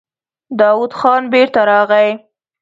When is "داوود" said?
0.59-0.91